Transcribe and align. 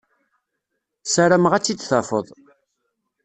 Sarameɣ 1.13 1.53
ad 1.53 1.63
tt-id-tafeḍ. 1.63 2.27